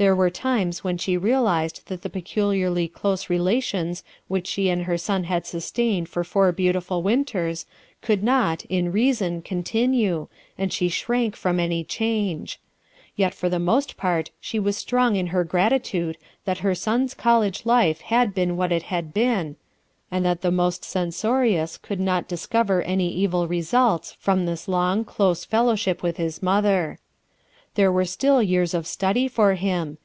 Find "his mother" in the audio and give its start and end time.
26.16-26.98